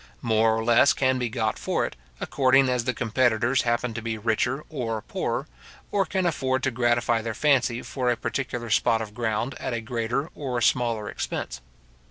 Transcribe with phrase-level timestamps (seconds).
[0.23, 4.17] More or less can be got for it, according as the competitors happen to be
[4.17, 5.45] richer or poorer,
[5.91, 9.79] or can afford to gratify their fancy for a particular spot of ground at a
[9.79, 11.61] greater or smaller expense.